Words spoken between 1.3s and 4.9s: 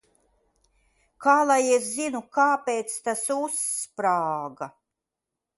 lai es zinu, kāpēc tas uzsprāga?